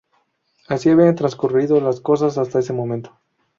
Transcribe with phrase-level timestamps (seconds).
[0.67, 3.15] Así habían transcurrido las cosas hasta ese momento.